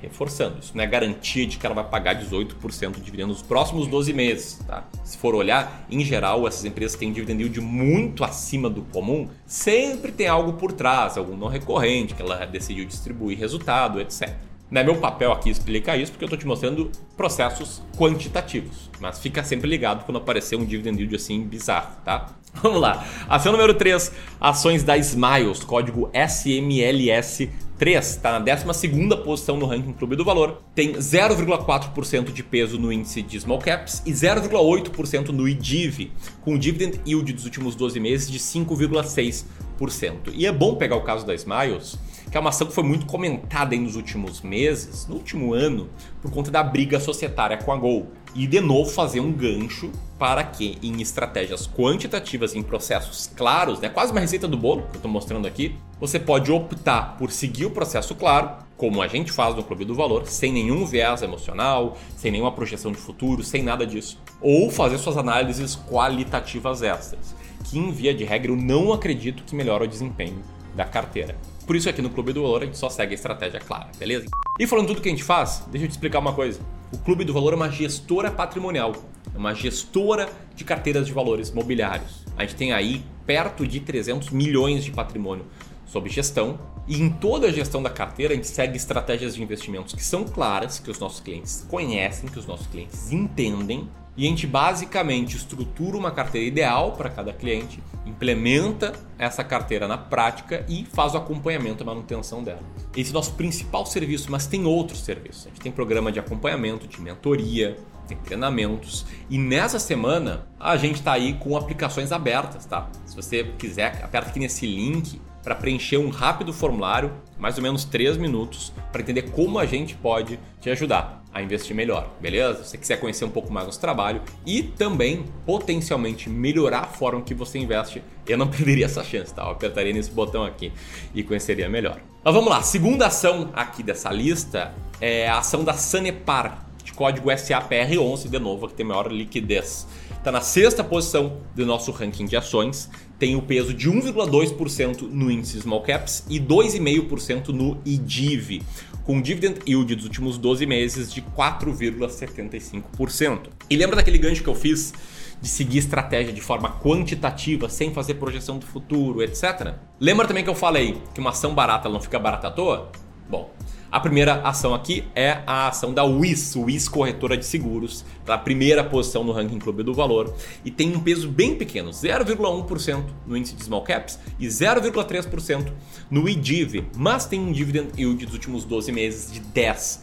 reforçando, 0.04 0.58
isso 0.60 0.72
não 0.76 0.84
é 0.84 0.86
garantia 0.86 1.46
de 1.46 1.56
que 1.56 1.64
ela 1.64 1.74
vai 1.74 1.84
pagar 1.84 2.14
18% 2.14 2.92
de 2.92 3.00
dividendo 3.00 3.28
nos 3.28 3.42
próximos 3.42 3.86
12 3.86 4.12
meses. 4.12 4.60
Tá? 4.66 4.84
Se 5.02 5.16
for 5.16 5.34
olhar, 5.34 5.86
em 5.90 6.04
geral, 6.04 6.46
essas 6.46 6.64
empresas 6.64 6.96
têm 6.96 7.12
dividend 7.12 7.42
yield 7.42 7.60
muito 7.60 8.22
acima 8.22 8.68
do 8.68 8.82
comum, 8.82 9.28
sempre 9.46 10.12
tem 10.12 10.26
algo 10.26 10.54
por 10.54 10.72
trás, 10.72 11.16
algum 11.16 11.36
não 11.36 11.48
recorrente, 11.48 12.14
que 12.14 12.22
ela 12.22 12.44
decidiu 12.44 12.84
distribuir 12.84 13.38
resultado, 13.38 14.00
etc. 14.00 14.34
Não 14.74 14.80
é 14.80 14.84
meu 14.84 14.96
papel 14.96 15.30
aqui 15.30 15.50
explicar 15.50 15.96
isso, 15.96 16.10
porque 16.10 16.24
eu 16.24 16.26
estou 16.26 16.36
te 16.36 16.48
mostrando 16.48 16.90
processos 17.16 17.80
quantitativos. 17.96 18.90
Mas 18.98 19.20
fica 19.20 19.44
sempre 19.44 19.70
ligado 19.70 20.04
quando 20.04 20.16
aparecer 20.16 20.56
um 20.56 20.64
dividend 20.64 20.98
yield 20.98 21.14
assim 21.14 21.44
bizarro, 21.44 21.94
tá? 22.04 22.30
Vamos 22.60 22.80
lá. 22.80 23.06
Ação 23.28 23.52
número 23.52 23.72
3, 23.74 24.10
ações 24.40 24.82
da 24.82 24.98
Smiles, 24.98 25.62
código 25.62 26.10
SMLS 26.12 27.48
3, 27.78 28.06
está 28.06 28.38
na 28.38 28.38
12 28.38 29.22
posição 29.24 29.56
no 29.56 29.66
ranking 29.66 29.92
Clube 29.92 30.14
do 30.14 30.24
Valor, 30.24 30.62
tem 30.74 30.92
0,4% 30.92 32.32
de 32.32 32.42
peso 32.42 32.78
no 32.78 32.92
índice 32.92 33.20
de 33.20 33.40
Small 33.40 33.58
Caps 33.58 34.02
e 34.06 34.12
0,8% 34.12 35.28
no 35.28 35.48
IDIV, 35.48 36.12
com 36.42 36.56
dividend 36.56 37.00
yield 37.06 37.32
dos 37.32 37.44
últimos 37.44 37.74
12 37.74 37.98
meses 37.98 38.30
de 38.30 38.38
5,6%. 38.38 40.32
E 40.32 40.46
é 40.46 40.52
bom 40.52 40.76
pegar 40.76 40.96
o 40.96 41.02
caso 41.02 41.26
da 41.26 41.34
Smiles, 41.34 41.98
que 42.30 42.36
é 42.36 42.40
uma 42.40 42.50
ação 42.50 42.66
que 42.66 42.72
foi 42.72 42.84
muito 42.84 43.06
comentada 43.06 43.76
nos 43.76 43.96
últimos 43.96 44.40
meses, 44.40 45.06
no 45.08 45.16
último 45.16 45.52
ano, 45.52 45.88
por 46.22 46.30
conta 46.30 46.50
da 46.50 46.62
briga 46.62 47.00
societária 47.00 47.56
com 47.56 47.72
a 47.72 47.76
Gol. 47.76 48.08
E 48.34 48.48
de 48.48 48.60
novo 48.60 48.90
fazer 48.90 49.20
um 49.20 49.32
gancho 49.32 49.92
para 50.18 50.42
que 50.42 50.76
em 50.82 51.00
estratégias 51.00 51.68
quantitativas, 51.68 52.54
em 52.54 52.62
processos 52.62 53.30
claros, 53.36 53.78
né, 53.78 53.88
quase 53.88 54.10
uma 54.10 54.20
receita 54.20 54.48
do 54.48 54.56
bolo 54.56 54.82
que 54.82 54.94
eu 54.94 54.96
estou 54.96 55.10
mostrando 55.10 55.46
aqui, 55.46 55.76
você 56.00 56.18
pode 56.18 56.50
optar 56.50 57.16
por 57.16 57.30
seguir 57.30 57.66
o 57.66 57.70
processo 57.70 58.12
claro, 58.14 58.50
como 58.76 59.00
a 59.00 59.06
gente 59.06 59.30
faz 59.30 59.54
no 59.54 59.62
Clube 59.62 59.84
do 59.84 59.94
Valor, 59.94 60.26
sem 60.26 60.52
nenhum 60.52 60.84
viés 60.84 61.22
emocional, 61.22 61.96
sem 62.16 62.32
nenhuma 62.32 62.50
projeção 62.50 62.90
de 62.90 62.98
futuro, 62.98 63.44
sem 63.44 63.62
nada 63.62 63.86
disso, 63.86 64.18
ou 64.40 64.68
fazer 64.68 64.98
suas 64.98 65.16
análises 65.16 65.76
qualitativas 65.88 66.82
extras, 66.82 67.36
que 67.64 67.78
em 67.78 67.92
via 67.92 68.12
de 68.12 68.24
regra 68.24 68.50
eu 68.50 68.56
não 68.56 68.92
acredito 68.92 69.44
que 69.44 69.54
melhora 69.54 69.84
o 69.84 69.88
desempenho 69.88 70.42
da 70.74 70.84
carteira. 70.84 71.36
Por 71.66 71.76
isso 71.76 71.88
aqui 71.88 72.02
no 72.02 72.10
Clube 72.10 72.32
do 72.32 72.42
Valor 72.42 72.62
a 72.62 72.66
gente 72.66 72.76
só 72.76 72.90
segue 72.90 73.12
a 73.12 73.14
estratégia 73.14 73.60
clara, 73.60 73.88
beleza? 73.96 74.26
E 74.58 74.66
falando 74.66 74.88
tudo 74.88 75.00
que 75.00 75.08
a 75.08 75.12
gente 75.12 75.24
faz, 75.24 75.64
deixa 75.70 75.86
eu 75.86 75.88
te 75.88 75.92
explicar 75.92 76.18
uma 76.18 76.32
coisa. 76.32 76.60
O 76.94 76.98
Clube 76.98 77.24
do 77.24 77.32
Valor 77.32 77.54
é 77.54 77.56
uma 77.56 77.72
gestora 77.72 78.30
patrimonial, 78.30 78.94
é 79.34 79.36
uma 79.36 79.52
gestora 79.52 80.28
de 80.54 80.62
carteiras 80.62 81.08
de 81.08 81.12
valores 81.12 81.50
mobiliários. 81.50 82.24
A 82.36 82.42
gente 82.42 82.54
tem 82.54 82.72
aí 82.72 83.04
perto 83.26 83.66
de 83.66 83.80
300 83.80 84.30
milhões 84.30 84.84
de 84.84 84.92
patrimônio 84.92 85.44
sob 85.84 86.08
gestão 86.08 86.56
e 86.86 87.02
em 87.02 87.10
toda 87.10 87.48
a 87.48 87.52
gestão 87.52 87.82
da 87.82 87.90
carteira 87.90 88.32
a 88.32 88.36
gente 88.36 88.46
segue 88.46 88.76
estratégias 88.76 89.34
de 89.34 89.42
investimentos 89.42 89.92
que 89.92 90.04
são 90.04 90.22
claras, 90.22 90.78
que 90.78 90.88
os 90.88 91.00
nossos 91.00 91.18
clientes 91.18 91.66
conhecem, 91.68 92.28
que 92.28 92.38
os 92.38 92.46
nossos 92.46 92.68
clientes 92.68 93.10
entendem 93.10 93.88
e 94.16 94.24
a 94.24 94.28
gente 94.28 94.46
basicamente 94.46 95.36
estrutura 95.36 95.96
uma 95.96 96.12
carteira 96.12 96.46
ideal 96.46 96.92
para 96.92 97.10
cada 97.10 97.32
cliente, 97.32 97.80
implementa 98.14 98.92
essa 99.18 99.42
carteira 99.42 99.88
na 99.88 99.98
prática 99.98 100.64
e 100.68 100.86
faz 100.92 101.14
o 101.14 101.16
acompanhamento 101.16 101.82
e 101.82 101.86
manutenção 101.86 102.42
dela. 102.42 102.62
Esse 102.96 103.10
é 103.10 103.12
o 103.12 103.14
nosso 103.14 103.34
principal 103.34 103.84
serviço, 103.84 104.30
mas 104.30 104.46
tem 104.46 104.64
outros 104.64 105.00
serviços. 105.00 105.46
A 105.46 105.48
gente 105.48 105.60
tem 105.60 105.72
programa 105.72 106.12
de 106.12 106.20
acompanhamento, 106.20 106.86
de 106.86 107.00
mentoria, 107.00 107.76
tem 108.06 108.16
treinamentos. 108.18 109.04
E 109.28 109.36
nessa 109.36 109.78
semana 109.78 110.46
a 110.60 110.76
gente 110.76 110.96
está 110.96 111.12
aí 111.12 111.34
com 111.34 111.56
aplicações 111.56 112.12
abertas, 112.12 112.64
tá? 112.64 112.88
Se 113.04 113.16
você 113.16 113.44
quiser, 113.58 114.00
aperta 114.04 114.30
aqui 114.30 114.38
nesse 114.38 114.64
link 114.64 115.20
para 115.42 115.54
preencher 115.54 115.98
um 115.98 116.08
rápido 116.08 116.52
formulário, 116.52 117.12
mais 117.38 117.56
ou 117.56 117.62
menos 117.62 117.84
3 117.84 118.16
minutos, 118.16 118.72
para 118.92 119.02
entender 119.02 119.30
como 119.30 119.58
a 119.58 119.66
gente 119.66 119.94
pode 119.94 120.38
te 120.60 120.70
ajudar 120.70 121.23
a 121.34 121.42
investir 121.42 121.74
melhor, 121.74 122.08
beleza? 122.20 122.62
Se 122.62 122.70
você 122.70 122.78
quiser 122.78 123.00
conhecer 123.00 123.24
um 123.24 123.30
pouco 123.30 123.52
mais 123.52 123.66
nosso 123.66 123.80
trabalho 123.80 124.22
e 124.46 124.62
também 124.62 125.24
potencialmente 125.44 126.30
melhorar 126.30 126.80
a 126.80 126.86
forma 126.86 127.20
que 127.22 127.34
você 127.34 127.58
investe, 127.58 128.00
eu 128.26 128.38
não 128.38 128.46
perderia 128.48 128.84
essa 128.84 129.02
chance, 129.02 129.34
tá? 129.34 129.42
Eu 129.42 129.50
apertaria 129.50 129.92
nesse 129.92 130.12
botão 130.12 130.44
aqui 130.44 130.72
e 131.12 131.24
conheceria 131.24 131.68
melhor. 131.68 132.00
Mas 132.22 132.32
vamos 132.32 132.48
lá, 132.48 132.62
segunda 132.62 133.08
ação 133.08 133.50
aqui 133.52 133.82
dessa 133.82 134.10
lista 134.12 134.72
é 135.00 135.28
a 135.28 135.38
ação 135.38 135.64
da 135.64 135.74
Sanepar, 135.74 136.64
de 136.84 136.92
código 136.92 137.28
SAPR11, 137.28 138.28
de 138.28 138.38
novo, 138.38 138.68
que 138.68 138.74
tem 138.74 138.86
maior 138.86 139.10
liquidez. 139.10 139.86
Está 140.24 140.32
na 140.32 140.40
sexta 140.40 140.82
posição 140.82 141.36
do 141.54 141.66
nosso 141.66 141.92
ranking 141.92 142.24
de 142.24 142.34
ações, 142.34 142.88
tem 143.18 143.36
o 143.36 143.42
peso 143.42 143.74
de 143.74 143.90
1,2% 143.90 145.02
no 145.02 145.30
índice 145.30 145.60
Small 145.60 145.82
Caps 145.82 146.24
e 146.30 146.40
2,5% 146.40 147.48
no 147.48 147.78
IDIV, 147.84 148.62
com 149.04 149.20
dividend 149.20 149.60
yield 149.68 149.94
dos 149.94 150.06
últimos 150.06 150.38
12 150.38 150.64
meses 150.64 151.12
de 151.12 151.20
4,75%. 151.20 153.50
E 153.68 153.76
lembra 153.76 153.96
daquele 153.96 154.16
gancho 154.16 154.42
que 154.42 154.48
eu 154.48 154.54
fiz 154.54 154.94
de 155.42 155.48
seguir 155.48 155.76
estratégia 155.76 156.32
de 156.32 156.40
forma 156.40 156.70
quantitativa, 156.80 157.68
sem 157.68 157.92
fazer 157.92 158.14
projeção 158.14 158.58
do 158.58 158.64
futuro, 158.64 159.22
etc? 159.22 159.74
Lembra 160.00 160.26
também 160.26 160.42
que 160.42 160.48
eu 160.48 160.54
falei 160.54 161.02
que 161.12 161.20
uma 161.20 161.32
ação 161.32 161.54
barata 161.54 161.90
não 161.90 162.00
fica 162.00 162.18
barata 162.18 162.48
à 162.48 162.50
toa? 162.50 162.90
Bom, 163.28 163.50
a 163.94 164.00
primeira 164.00 164.40
ação 164.40 164.74
aqui 164.74 165.04
é 165.14 165.38
a 165.46 165.68
ação 165.68 165.94
da 165.94 166.02
WIS, 166.02 166.56
WIS 166.56 166.88
Corretora 166.88 167.36
de 167.36 167.46
Seguros, 167.46 168.04
tá? 168.26 168.36
primeira 168.36 168.82
posição 168.82 169.22
no 169.22 169.30
ranking 169.30 169.60
Clube 169.60 169.84
do 169.84 169.94
Valor 169.94 170.34
e 170.64 170.70
tem 170.72 170.96
um 170.96 170.98
peso 170.98 171.28
bem 171.28 171.54
pequeno, 171.54 171.90
0,1% 171.90 173.04
no 173.24 173.36
índice 173.36 173.54
de 173.54 173.62
Small 173.62 173.82
Caps 173.84 174.18
e 174.36 174.48
0,3% 174.48 175.72
no 176.10 176.28
IDIV, 176.28 176.88
mas 176.96 177.26
tem 177.26 177.38
um 177.38 177.52
dividend 177.52 177.92
yield 177.96 178.26
dos 178.26 178.34
últimos 178.34 178.64
12 178.64 178.90
meses 178.90 179.32
de 179.32 179.40
10%. 179.40 180.00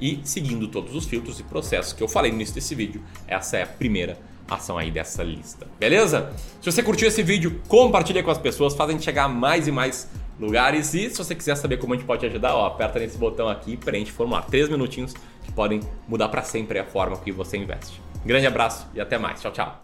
E 0.00 0.18
seguindo 0.24 0.66
todos 0.66 0.96
os 0.96 1.04
filtros 1.04 1.38
e 1.38 1.44
processos 1.44 1.92
que 1.92 2.02
eu 2.02 2.08
falei 2.08 2.32
no 2.32 2.36
início 2.38 2.56
desse 2.56 2.74
vídeo, 2.74 3.00
essa 3.28 3.58
é 3.58 3.62
a 3.62 3.66
primeira 3.66 4.18
ação 4.50 4.76
aí 4.76 4.90
dessa 4.90 5.22
lista. 5.22 5.68
Beleza? 5.78 6.32
Se 6.60 6.70
você 6.70 6.82
curtiu 6.82 7.06
esse 7.06 7.22
vídeo, 7.22 7.60
compartilha 7.68 8.24
com 8.24 8.30
as 8.32 8.38
pessoas, 8.38 8.74
fazem 8.74 8.98
chegar 8.98 9.28
mais 9.28 9.68
e 9.68 9.70
mais 9.70 10.08
lugares. 10.38 10.94
E 10.94 11.10
se 11.10 11.18
você 11.18 11.34
quiser 11.34 11.56
saber 11.56 11.78
como 11.78 11.94
a 11.94 11.96
gente 11.96 12.06
pode 12.06 12.20
te 12.20 12.26
ajudar, 12.26 12.54
ó, 12.54 12.66
aperta 12.66 12.98
nesse 12.98 13.18
botão 13.18 13.48
aqui 13.48 13.72
e 13.72 13.76
preenche 13.76 14.10
o 14.10 14.14
formulário. 14.14 14.48
Três 14.48 14.68
minutinhos 14.68 15.14
que 15.44 15.52
podem 15.52 15.80
mudar 16.08 16.28
para 16.28 16.42
sempre 16.42 16.78
a 16.78 16.84
forma 16.84 17.16
que 17.18 17.32
você 17.32 17.56
investe. 17.56 18.00
Grande 18.24 18.46
abraço 18.46 18.86
e 18.94 19.00
até 19.00 19.18
mais. 19.18 19.40
Tchau, 19.40 19.52
tchau. 19.52 19.82